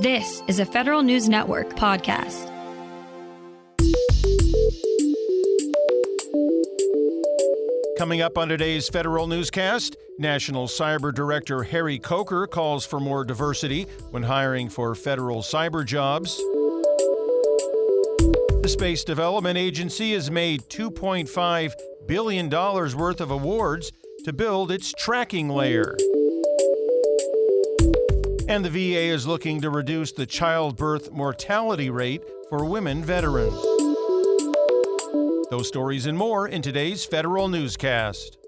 This 0.00 0.42
is 0.46 0.60
a 0.60 0.66
Federal 0.66 1.02
News 1.02 1.26
Network 1.26 1.70
podcast. 1.70 2.52
Coming 7.96 8.20
up 8.20 8.36
on 8.36 8.48
today's 8.50 8.90
Federal 8.90 9.26
Newscast, 9.26 9.96
National 10.18 10.66
Cyber 10.66 11.14
Director 11.14 11.62
Harry 11.62 11.98
Coker 11.98 12.46
calls 12.46 12.84
for 12.84 13.00
more 13.00 13.24
diversity 13.24 13.84
when 14.10 14.22
hiring 14.22 14.68
for 14.68 14.94
federal 14.94 15.40
cyber 15.40 15.82
jobs. 15.82 16.36
The 18.60 18.68
Space 18.68 19.02
Development 19.02 19.56
Agency 19.56 20.12
has 20.12 20.30
made 20.30 20.60
$2.5 20.64 21.72
billion 22.06 22.50
worth 22.50 23.22
of 23.22 23.30
awards 23.30 23.92
to 24.24 24.34
build 24.34 24.70
its 24.70 24.92
tracking 24.92 25.48
layer. 25.48 25.96
And 28.48 28.64
the 28.64 28.70
VA 28.70 29.12
is 29.12 29.26
looking 29.26 29.60
to 29.62 29.70
reduce 29.70 30.12
the 30.12 30.24
childbirth 30.24 31.10
mortality 31.10 31.90
rate 31.90 32.22
for 32.48 32.64
women 32.64 33.02
veterans. 33.02 33.60
Those 35.50 35.66
stories 35.66 36.06
and 36.06 36.16
more 36.16 36.46
in 36.46 36.62
today's 36.62 37.04
Federal 37.04 37.48
Newscast. 37.48 38.38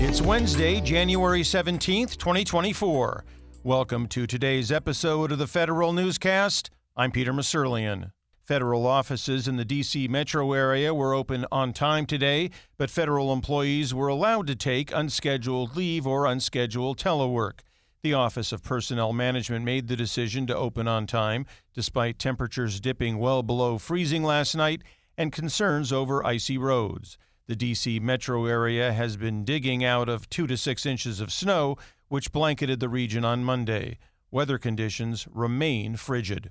It's 0.00 0.22
Wednesday, 0.22 0.80
January 0.80 1.42
17th, 1.42 2.16
2024. 2.16 3.24
Welcome 3.64 4.06
to 4.08 4.26
today's 4.26 4.72
episode 4.72 5.30
of 5.30 5.38
the 5.38 5.46
Federal 5.46 5.92
Newscast. 5.92 6.70
I'm 6.96 7.10
Peter 7.10 7.34
Musurlian. 7.34 8.12
Federal 8.44 8.88
offices 8.88 9.46
in 9.46 9.56
the 9.56 9.64
D.C. 9.64 10.08
metro 10.08 10.52
area 10.52 10.92
were 10.92 11.14
open 11.14 11.46
on 11.52 11.72
time 11.72 12.06
today, 12.06 12.50
but 12.76 12.90
federal 12.90 13.32
employees 13.32 13.94
were 13.94 14.08
allowed 14.08 14.48
to 14.48 14.56
take 14.56 14.90
unscheduled 14.90 15.76
leave 15.76 16.08
or 16.08 16.26
unscheduled 16.26 16.98
telework. 16.98 17.60
The 18.02 18.14
Office 18.14 18.50
of 18.50 18.64
Personnel 18.64 19.12
Management 19.12 19.64
made 19.64 19.86
the 19.86 19.94
decision 19.94 20.48
to 20.48 20.56
open 20.56 20.88
on 20.88 21.06
time, 21.06 21.46
despite 21.72 22.18
temperatures 22.18 22.80
dipping 22.80 23.18
well 23.18 23.44
below 23.44 23.78
freezing 23.78 24.24
last 24.24 24.56
night 24.56 24.82
and 25.16 25.30
concerns 25.30 25.92
over 25.92 26.26
icy 26.26 26.58
roads. 26.58 27.16
The 27.46 27.54
D.C. 27.54 28.00
metro 28.00 28.46
area 28.46 28.92
has 28.92 29.16
been 29.16 29.44
digging 29.44 29.84
out 29.84 30.08
of 30.08 30.28
two 30.28 30.48
to 30.48 30.56
six 30.56 30.84
inches 30.84 31.20
of 31.20 31.32
snow, 31.32 31.76
which 32.08 32.32
blanketed 32.32 32.80
the 32.80 32.88
region 32.88 33.24
on 33.24 33.44
Monday. 33.44 33.98
Weather 34.32 34.58
conditions 34.58 35.28
remain 35.30 35.94
frigid. 35.94 36.50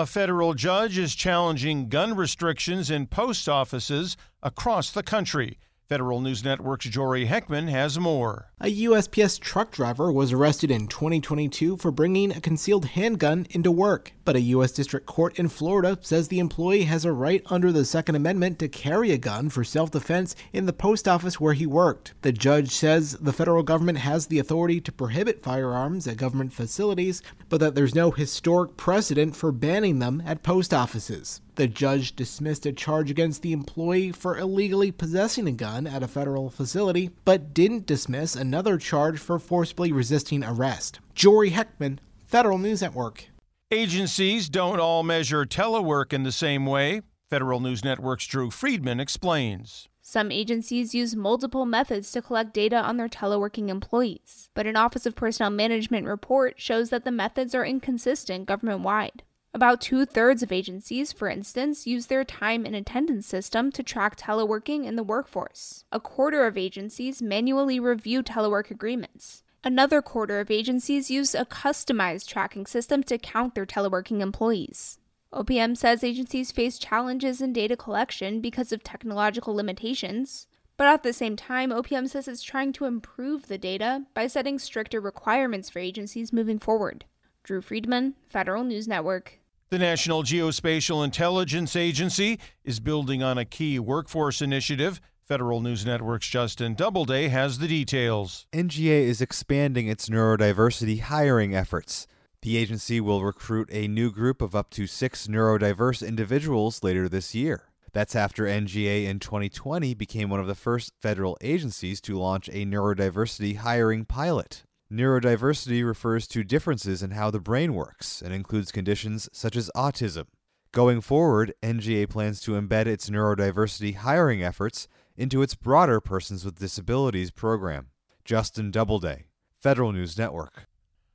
A 0.00 0.06
federal 0.06 0.54
judge 0.54 0.96
is 0.96 1.14
challenging 1.14 1.90
gun 1.90 2.16
restrictions 2.16 2.90
in 2.90 3.06
post 3.06 3.50
offices 3.50 4.16
across 4.42 4.90
the 4.90 5.02
country. 5.02 5.58
Federal 5.90 6.20
News 6.20 6.44
Network's 6.44 6.88
Jory 6.88 7.26
Heckman 7.26 7.68
has 7.68 7.98
more. 7.98 8.46
A 8.60 8.84
USPS 8.84 9.40
truck 9.40 9.72
driver 9.72 10.12
was 10.12 10.32
arrested 10.32 10.70
in 10.70 10.86
2022 10.86 11.78
for 11.78 11.90
bringing 11.90 12.30
a 12.30 12.40
concealed 12.40 12.84
handgun 12.84 13.44
into 13.50 13.72
work. 13.72 14.12
But 14.24 14.36
a 14.36 14.40
U.S. 14.54 14.70
District 14.70 15.04
Court 15.04 15.36
in 15.36 15.48
Florida 15.48 15.98
says 16.00 16.28
the 16.28 16.38
employee 16.38 16.84
has 16.84 17.04
a 17.04 17.10
right 17.10 17.42
under 17.46 17.72
the 17.72 17.84
Second 17.84 18.14
Amendment 18.14 18.60
to 18.60 18.68
carry 18.68 19.10
a 19.10 19.18
gun 19.18 19.48
for 19.48 19.64
self 19.64 19.90
defense 19.90 20.36
in 20.52 20.66
the 20.66 20.72
post 20.72 21.08
office 21.08 21.40
where 21.40 21.54
he 21.54 21.66
worked. 21.66 22.14
The 22.22 22.30
judge 22.30 22.70
says 22.70 23.16
the 23.20 23.32
federal 23.32 23.64
government 23.64 23.98
has 23.98 24.28
the 24.28 24.38
authority 24.38 24.80
to 24.82 24.92
prohibit 24.92 25.42
firearms 25.42 26.06
at 26.06 26.18
government 26.18 26.52
facilities, 26.52 27.20
but 27.48 27.58
that 27.58 27.74
there's 27.74 27.96
no 27.96 28.12
historic 28.12 28.76
precedent 28.76 29.34
for 29.34 29.50
banning 29.50 29.98
them 29.98 30.22
at 30.24 30.44
post 30.44 30.72
offices. 30.72 31.40
The 31.60 31.68
judge 31.68 32.16
dismissed 32.16 32.64
a 32.64 32.72
charge 32.72 33.10
against 33.10 33.42
the 33.42 33.52
employee 33.52 34.12
for 34.12 34.38
illegally 34.38 34.90
possessing 34.90 35.46
a 35.46 35.52
gun 35.52 35.86
at 35.86 36.02
a 36.02 36.08
federal 36.08 36.48
facility, 36.48 37.10
but 37.26 37.52
didn't 37.52 37.84
dismiss 37.84 38.34
another 38.34 38.78
charge 38.78 39.18
for 39.18 39.38
forcibly 39.38 39.92
resisting 39.92 40.42
arrest. 40.42 41.00
Jory 41.14 41.50
Heckman, 41.50 41.98
Federal 42.24 42.56
News 42.56 42.80
Network. 42.80 43.26
Agencies 43.70 44.48
don't 44.48 44.80
all 44.80 45.02
measure 45.02 45.44
telework 45.44 46.14
in 46.14 46.22
the 46.22 46.32
same 46.32 46.64
way. 46.64 47.02
Federal 47.28 47.60
News 47.60 47.84
Network's 47.84 48.26
Drew 48.26 48.50
Friedman 48.50 48.98
explains. 48.98 49.86
Some 50.00 50.32
agencies 50.32 50.94
use 50.94 51.14
multiple 51.14 51.66
methods 51.66 52.10
to 52.12 52.22
collect 52.22 52.54
data 52.54 52.76
on 52.76 52.96
their 52.96 53.10
teleworking 53.10 53.68
employees, 53.68 54.48
but 54.54 54.66
an 54.66 54.76
Office 54.76 55.04
of 55.04 55.14
Personnel 55.14 55.50
Management 55.50 56.06
report 56.06 56.54
shows 56.58 56.88
that 56.88 57.04
the 57.04 57.12
methods 57.12 57.54
are 57.54 57.66
inconsistent 57.66 58.46
government 58.46 58.80
wide. 58.80 59.24
About 59.52 59.80
two 59.80 60.06
thirds 60.06 60.44
of 60.44 60.52
agencies, 60.52 61.12
for 61.12 61.28
instance, 61.28 61.84
use 61.84 62.06
their 62.06 62.24
time 62.24 62.64
and 62.64 62.76
attendance 62.76 63.26
system 63.26 63.72
to 63.72 63.82
track 63.82 64.16
teleworking 64.16 64.84
in 64.84 64.94
the 64.94 65.02
workforce. 65.02 65.84
A 65.90 65.98
quarter 65.98 66.46
of 66.46 66.56
agencies 66.56 67.20
manually 67.20 67.80
review 67.80 68.22
telework 68.22 68.70
agreements. 68.70 69.42
Another 69.64 70.00
quarter 70.00 70.38
of 70.38 70.52
agencies 70.52 71.10
use 71.10 71.34
a 71.34 71.44
customized 71.44 72.28
tracking 72.28 72.64
system 72.64 73.02
to 73.02 73.18
count 73.18 73.56
their 73.56 73.66
teleworking 73.66 74.20
employees. 74.20 75.00
OPM 75.32 75.76
says 75.76 76.04
agencies 76.04 76.52
face 76.52 76.78
challenges 76.78 77.42
in 77.42 77.52
data 77.52 77.76
collection 77.76 78.40
because 78.40 78.70
of 78.70 78.84
technological 78.84 79.54
limitations, 79.54 80.46
but 80.76 80.86
at 80.86 81.02
the 81.02 81.12
same 81.12 81.34
time, 81.34 81.70
OPM 81.70 82.08
says 82.08 82.28
it's 82.28 82.42
trying 82.42 82.72
to 82.72 82.84
improve 82.84 83.48
the 83.48 83.58
data 83.58 84.06
by 84.14 84.28
setting 84.28 84.60
stricter 84.60 85.00
requirements 85.00 85.68
for 85.68 85.80
agencies 85.80 86.32
moving 86.32 86.60
forward. 86.60 87.04
Drew 87.42 87.60
Friedman, 87.60 88.14
Federal 88.28 88.64
News 88.64 88.86
Network. 88.86 89.39
The 89.70 89.78
National 89.78 90.24
Geospatial 90.24 91.04
Intelligence 91.04 91.76
Agency 91.76 92.40
is 92.64 92.80
building 92.80 93.22
on 93.22 93.38
a 93.38 93.44
key 93.44 93.78
workforce 93.78 94.42
initiative. 94.42 95.00
Federal 95.22 95.60
News 95.60 95.86
Network's 95.86 96.26
Justin 96.26 96.74
Doubleday 96.74 97.28
has 97.28 97.58
the 97.60 97.68
details. 97.68 98.48
NGA 98.52 99.02
is 99.02 99.20
expanding 99.20 99.86
its 99.86 100.08
neurodiversity 100.08 100.98
hiring 100.98 101.54
efforts. 101.54 102.08
The 102.42 102.56
agency 102.56 103.00
will 103.00 103.22
recruit 103.22 103.68
a 103.70 103.86
new 103.86 104.10
group 104.10 104.42
of 104.42 104.56
up 104.56 104.70
to 104.70 104.88
six 104.88 105.28
neurodiverse 105.28 106.04
individuals 106.04 106.82
later 106.82 107.08
this 107.08 107.32
year. 107.32 107.68
That's 107.92 108.16
after 108.16 108.46
NGA 108.46 109.04
in 109.04 109.20
2020 109.20 109.94
became 109.94 110.30
one 110.30 110.40
of 110.40 110.48
the 110.48 110.56
first 110.56 110.94
federal 111.00 111.38
agencies 111.40 112.00
to 112.00 112.18
launch 112.18 112.48
a 112.48 112.66
neurodiversity 112.66 113.58
hiring 113.58 114.04
pilot. 114.04 114.64
Neurodiversity 114.92 115.86
refers 115.86 116.26
to 116.26 116.42
differences 116.42 117.00
in 117.00 117.12
how 117.12 117.30
the 117.30 117.38
brain 117.38 117.74
works 117.74 118.20
and 118.20 118.34
includes 118.34 118.72
conditions 118.72 119.28
such 119.32 119.54
as 119.54 119.70
autism. 119.76 120.24
Going 120.72 121.00
forward, 121.00 121.54
NGA 121.62 122.08
plans 122.08 122.40
to 122.40 122.60
embed 122.60 122.86
its 122.86 123.08
neurodiversity 123.08 123.94
hiring 123.94 124.42
efforts 124.42 124.88
into 125.16 125.42
its 125.42 125.54
broader 125.54 126.00
Persons 126.00 126.44
with 126.44 126.58
Disabilities 126.58 127.30
program. 127.30 127.90
Justin 128.24 128.72
Doubleday, 128.72 129.26
Federal 129.60 129.92
News 129.92 130.18
Network. 130.18 130.66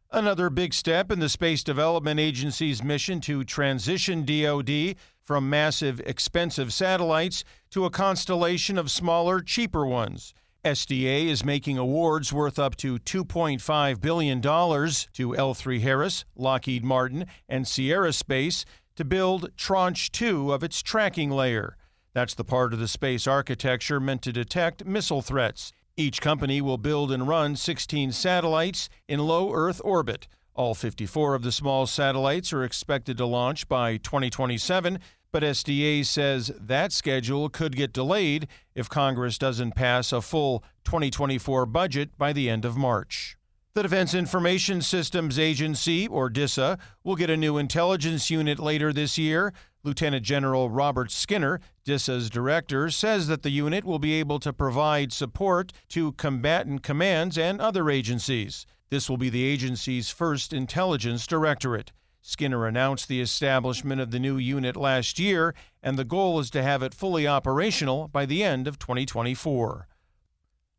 Another 0.09 0.49
big 0.49 0.73
step 0.73 1.11
in 1.11 1.19
the 1.19 1.27
Space 1.27 1.61
Development 1.61 2.17
Agency's 2.17 2.81
mission 2.81 3.19
to 3.21 3.43
transition 3.43 4.23
DoD 4.23 4.95
from 5.21 5.49
massive, 5.49 5.99
expensive 6.05 6.71
satellites 6.71 7.43
to 7.71 7.83
a 7.83 7.89
constellation 7.89 8.77
of 8.77 8.89
smaller, 8.89 9.41
cheaper 9.41 9.85
ones. 9.85 10.33
SDA 10.65 11.27
is 11.27 11.45
making 11.45 11.77
awards 11.77 12.33
worth 12.33 12.57
up 12.57 12.75
to 12.77 12.97
$2.5 12.97 14.01
billion 14.01 14.41
to 14.41 14.49
L3 14.49 15.81
Harris, 15.81 16.25
Lockheed 16.35 16.83
Martin, 16.83 17.27
and 17.47 17.67
Sierra 17.67 18.11
Space 18.11 18.65
to 18.95 19.05
build 19.05 19.51
Tranche 19.55 20.11
2 20.11 20.51
of 20.51 20.63
its 20.63 20.81
tracking 20.81 21.29
layer. 21.29 21.77
That's 22.13 22.33
the 22.33 22.43
part 22.43 22.73
of 22.73 22.79
the 22.79 22.87
space 22.87 23.27
architecture 23.27 23.99
meant 23.99 24.23
to 24.23 24.33
detect 24.33 24.85
missile 24.85 25.21
threats. 25.21 25.71
Each 25.97 26.19
company 26.19 26.61
will 26.61 26.79
build 26.79 27.11
and 27.11 27.27
run 27.27 27.55
16 27.55 28.11
satellites 28.11 28.89
in 29.07 29.19
low 29.19 29.53
Earth 29.53 29.79
orbit. 29.83 30.27
All 30.55 30.73
54 30.73 31.35
of 31.35 31.43
the 31.43 31.51
small 31.51 31.85
satellites 31.85 32.51
are 32.51 32.63
expected 32.63 33.17
to 33.17 33.27
launch 33.27 33.67
by 33.67 33.97
2027, 33.97 34.97
but 35.35 35.43
SDA 35.43 36.05
says 36.05 36.49
that 36.57 36.93
schedule 36.93 37.49
could 37.49 37.75
get 37.75 37.91
delayed 37.91 38.47
if 38.73 38.87
Congress 38.87 39.37
doesn't 39.37 39.75
pass 39.75 40.13
a 40.13 40.21
full 40.21 40.63
2024 40.85 41.65
budget 41.65 42.17
by 42.17 42.31
the 42.31 42.49
end 42.49 42.63
of 42.63 42.77
March. 42.77 43.35
The 43.73 43.83
Defense 43.83 44.13
Information 44.13 44.81
Systems 44.81 45.37
Agency, 45.37 46.07
or 46.07 46.29
DISA, 46.29 46.77
will 47.03 47.17
get 47.17 47.29
a 47.29 47.35
new 47.35 47.57
intelligence 47.57 48.29
unit 48.29 48.59
later 48.59 48.93
this 48.93 49.17
year. 49.17 49.51
Lieutenant 49.83 50.23
General 50.23 50.69
Robert 50.69 51.11
Skinner, 51.11 51.59
DISA's 51.83 52.29
director, 52.29 52.89
says 52.89 53.27
that 53.27 53.43
the 53.43 53.49
unit 53.49 53.83
will 53.83 53.99
be 53.99 54.13
able 54.13 54.39
to 54.39 54.53
provide 54.53 55.11
support 55.11 55.73
to 55.89 56.13
combatant 56.13 56.81
commands 56.81 57.37
and 57.37 57.59
other 57.59 57.89
agencies. 57.89 58.65
This 58.89 59.09
will 59.09 59.17
be 59.17 59.29
the 59.29 59.43
agency's 59.43 60.09
first 60.09 60.53
intelligence 60.53 61.27
directorate. 61.27 61.91
Skinner 62.27 62.65
announced 62.65 63.07
the 63.07 63.21
establishment 63.21 64.01
of 64.01 64.09
the 64.09 64.17
new 64.17 64.37
unit 64.37 64.75
last 64.75 65.19
year, 65.19 65.53
and 65.83 65.95
the 65.95 66.03
goal 66.03 66.39
is 66.39 66.49
to 66.49 66.63
have 66.63 66.81
it 66.81 66.95
fully 66.95 67.27
operational 67.27 68.07
by 68.07 68.25
the 68.25 68.43
end 68.43 68.67
of 68.67 68.79
2024. 68.79 69.87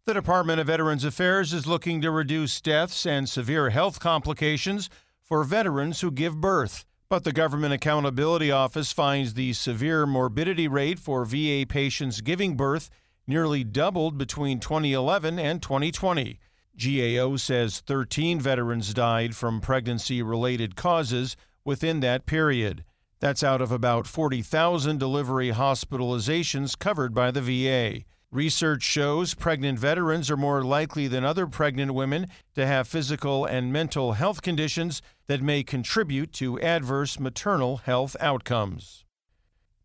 The 0.07 0.15
Department 0.15 0.61
of 0.61 0.67
Veterans 0.67 1.05
Affairs 1.05 1.53
is 1.53 1.65
looking 1.65 2.01
to 2.01 2.11
reduce 2.11 2.61
deaths 2.61 3.07
and 3.07 3.29
severe 3.29 3.71
health 3.71 4.01
complications 4.01 4.91
for 5.23 5.45
veterans 5.45 6.01
who 6.01 6.11
give 6.11 6.41
birth. 6.41 6.85
But 7.09 7.23
the 7.23 7.33
Government 7.33 7.73
Accountability 7.73 8.51
Office 8.51 8.93
finds 8.93 9.35
the 9.35 9.53
severe 9.53 10.05
morbidity 10.05 10.67
rate 10.67 10.99
for 10.99 11.25
VA 11.25 11.65
patients 11.69 12.23
giving 12.23 12.57
birth 12.57 12.91
nearly 13.25 13.63
doubled 13.63 14.19
between 14.19 14.59
2011 14.59 15.39
and 15.39 15.63
2020. 15.63 16.41
GAO 16.79 17.37
says 17.37 17.81
13 17.81 18.39
veterans 18.39 18.93
died 18.93 19.35
from 19.35 19.63
pregnancy 19.63 20.23
related 20.23 20.77
causes 20.77 21.37
within 21.65 22.01
that 22.01 22.27
period. 22.27 22.85
That's 23.19 23.43
out 23.43 23.63
of 23.63 23.73
about 23.73 24.07
40,000 24.07 24.99
delivery 24.99 25.53
hospitalizations 25.53 26.79
covered 26.79 27.15
by 27.15 27.31
the 27.31 27.41
VA. 27.41 28.05
Research 28.31 28.83
shows 28.83 29.33
pregnant 29.33 29.79
veterans 29.79 30.31
are 30.31 30.37
more 30.37 30.63
likely 30.63 31.09
than 31.09 31.25
other 31.25 31.47
pregnant 31.47 31.95
women 31.95 32.27
to 32.55 32.67
have 32.67 32.87
physical 32.87 33.47
and 33.47 33.73
mental 33.73 34.13
health 34.13 34.43
conditions 34.43 35.01
that 35.29 35.41
may 35.41 35.63
contribute 35.63 36.35
to 36.35 36.61
adverse 36.61 37.19
maternal 37.19 37.79
health 37.79 38.17
outcomes. 38.21 39.06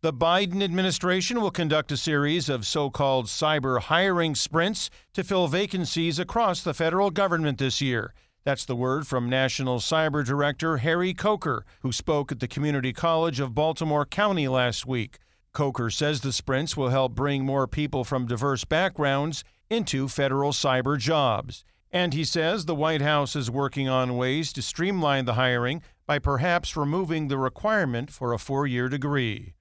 The 0.03 0.11
Biden 0.11 0.63
administration 0.63 1.41
will 1.41 1.51
conduct 1.51 1.91
a 1.91 1.95
series 1.95 2.49
of 2.49 2.65
so 2.65 2.89
called 2.89 3.27
cyber 3.27 3.79
hiring 3.79 4.33
sprints 4.33 4.89
to 5.13 5.23
fill 5.23 5.47
vacancies 5.47 6.17
across 6.17 6.63
the 6.63 6.73
federal 6.73 7.11
government 7.11 7.59
this 7.59 7.81
year. 7.81 8.15
That's 8.43 8.65
the 8.65 8.75
word 8.75 9.05
from 9.05 9.29
National 9.29 9.77
Cyber 9.77 10.25
Director 10.25 10.77
Harry 10.77 11.13
Coker, 11.13 11.67
who 11.81 11.91
spoke 11.91 12.31
at 12.31 12.39
the 12.39 12.47
Community 12.47 12.93
College 12.93 13.39
of 13.39 13.53
Baltimore 13.53 14.07
County 14.07 14.47
last 14.47 14.87
week. 14.87 15.19
Coker 15.53 15.91
says 15.91 16.21
the 16.21 16.33
sprints 16.33 16.75
will 16.75 16.89
help 16.89 17.13
bring 17.13 17.45
more 17.45 17.67
people 17.67 18.03
from 18.03 18.25
diverse 18.25 18.65
backgrounds 18.65 19.43
into 19.69 20.07
federal 20.07 20.51
cyber 20.51 20.97
jobs. 20.97 21.63
And 21.91 22.15
he 22.15 22.23
says 22.23 22.65
the 22.65 22.73
White 22.73 23.03
House 23.03 23.35
is 23.35 23.51
working 23.51 23.87
on 23.87 24.17
ways 24.17 24.51
to 24.53 24.63
streamline 24.63 25.25
the 25.25 25.35
hiring 25.35 25.83
by 26.07 26.17
perhaps 26.17 26.75
removing 26.75 27.27
the 27.27 27.37
requirement 27.37 28.09
for 28.09 28.33
a 28.33 28.39
four 28.39 28.65
year 28.65 28.89
degree. 28.89 29.53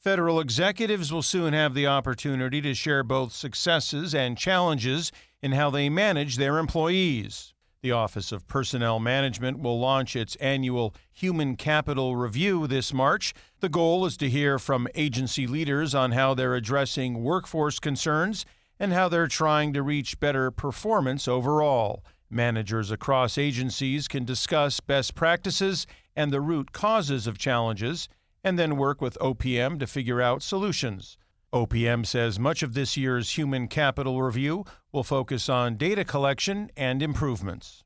Federal 0.00 0.40
executives 0.40 1.12
will 1.12 1.20
soon 1.20 1.52
have 1.52 1.74
the 1.74 1.86
opportunity 1.86 2.62
to 2.62 2.72
share 2.72 3.02
both 3.02 3.32
successes 3.32 4.14
and 4.14 4.38
challenges 4.38 5.12
in 5.42 5.52
how 5.52 5.68
they 5.68 5.90
manage 5.90 6.36
their 6.36 6.56
employees. 6.56 7.52
The 7.82 7.92
Office 7.92 8.32
of 8.32 8.48
Personnel 8.48 8.98
Management 8.98 9.60
will 9.60 9.78
launch 9.78 10.16
its 10.16 10.36
annual 10.36 10.94
Human 11.12 11.54
Capital 11.54 12.16
Review 12.16 12.66
this 12.66 12.94
March. 12.94 13.34
The 13.60 13.68
goal 13.68 14.06
is 14.06 14.16
to 14.16 14.30
hear 14.30 14.58
from 14.58 14.88
agency 14.94 15.46
leaders 15.46 15.94
on 15.94 16.12
how 16.12 16.32
they're 16.32 16.54
addressing 16.54 17.22
workforce 17.22 17.78
concerns 17.78 18.46
and 18.78 18.94
how 18.94 19.10
they're 19.10 19.26
trying 19.26 19.74
to 19.74 19.82
reach 19.82 20.18
better 20.18 20.50
performance 20.50 21.28
overall. 21.28 22.02
Managers 22.30 22.90
across 22.90 23.36
agencies 23.36 24.08
can 24.08 24.24
discuss 24.24 24.80
best 24.80 25.14
practices 25.14 25.86
and 26.16 26.32
the 26.32 26.40
root 26.40 26.72
causes 26.72 27.26
of 27.26 27.36
challenges, 27.36 28.08
and 28.42 28.58
then 28.58 28.76
work 28.76 29.00
with 29.00 29.18
OPM 29.20 29.78
to 29.78 29.86
figure 29.86 30.20
out 30.20 30.42
solutions. 30.42 31.16
OPM 31.52 32.06
says 32.06 32.38
much 32.38 32.62
of 32.62 32.74
this 32.74 32.96
year's 32.96 33.36
Human 33.36 33.66
Capital 33.66 34.22
Review 34.22 34.64
will 34.92 35.02
focus 35.02 35.48
on 35.48 35.76
data 35.76 36.04
collection 36.04 36.70
and 36.76 37.02
improvements. 37.02 37.82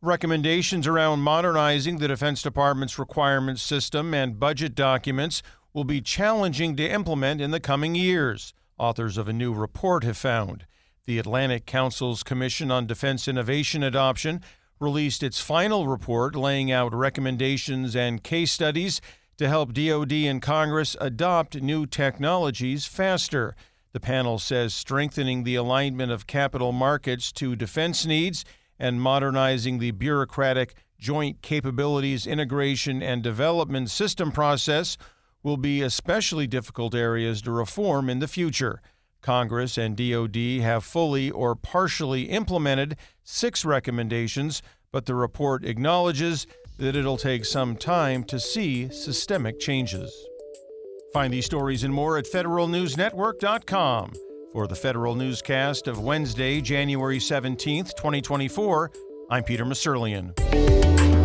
Recommendations 0.00 0.86
around 0.86 1.20
modernizing 1.20 1.98
the 1.98 2.08
Defense 2.08 2.42
Department's 2.42 2.98
requirements 2.98 3.60
system 3.60 4.14
and 4.14 4.40
budget 4.40 4.74
documents 4.74 5.42
will 5.74 5.84
be 5.84 6.00
challenging 6.00 6.76
to 6.76 6.88
implement 6.88 7.40
in 7.40 7.50
the 7.50 7.60
coming 7.60 7.94
years, 7.94 8.54
authors 8.78 9.18
of 9.18 9.28
a 9.28 9.32
new 9.32 9.52
report 9.52 10.04
have 10.04 10.16
found. 10.16 10.64
The 11.06 11.18
Atlantic 11.18 11.66
Council's 11.66 12.22
Commission 12.22 12.70
on 12.70 12.86
Defense 12.86 13.26
Innovation 13.26 13.82
Adoption 13.82 14.42
released 14.78 15.22
its 15.22 15.40
final 15.40 15.86
report 15.86 16.34
laying 16.34 16.72
out 16.72 16.94
recommendations 16.94 17.94
and 17.94 18.22
case 18.22 18.52
studies 18.52 19.00
to 19.40 19.48
help 19.48 19.72
DoD 19.72 20.12
and 20.12 20.42
Congress 20.42 20.98
adopt 21.00 21.62
new 21.62 21.86
technologies 21.86 22.84
faster. 22.84 23.56
The 23.94 23.98
panel 23.98 24.38
says 24.38 24.74
strengthening 24.74 25.44
the 25.44 25.54
alignment 25.54 26.12
of 26.12 26.26
capital 26.26 26.72
markets 26.72 27.32
to 27.32 27.56
defense 27.56 28.04
needs 28.04 28.44
and 28.78 29.00
modernizing 29.00 29.78
the 29.78 29.92
bureaucratic 29.92 30.74
Joint 30.98 31.40
Capabilities 31.40 32.26
Integration 32.26 33.02
and 33.02 33.22
Development 33.22 33.88
System 33.88 34.30
process 34.30 34.98
will 35.42 35.56
be 35.56 35.80
especially 35.80 36.46
difficult 36.46 36.94
areas 36.94 37.40
to 37.40 37.50
reform 37.50 38.10
in 38.10 38.18
the 38.18 38.28
future. 38.28 38.82
Congress 39.22 39.78
and 39.78 39.96
DoD 39.96 40.60
have 40.60 40.84
fully 40.84 41.30
or 41.30 41.54
partially 41.54 42.24
implemented 42.24 42.94
six 43.24 43.64
recommendations, 43.64 44.60
but 44.92 45.06
the 45.06 45.14
report 45.14 45.64
acknowledges 45.64 46.46
that 46.80 46.96
it'll 46.96 47.16
take 47.16 47.44
some 47.44 47.76
time 47.76 48.24
to 48.24 48.40
see 48.40 48.88
systemic 48.88 49.60
changes. 49.60 50.26
Find 51.12 51.32
these 51.32 51.46
stories 51.46 51.84
and 51.84 51.92
more 51.92 52.18
at 52.18 52.24
federalnewsnetwork.com. 52.24 54.12
For 54.52 54.66
the 54.66 54.74
Federal 54.74 55.14
Newscast 55.14 55.86
of 55.86 56.00
Wednesday, 56.00 56.60
January 56.60 57.18
17th, 57.18 57.94
2024, 57.94 58.90
I'm 59.30 59.44
Peter 59.44 59.64
Musurlian. 59.64 61.19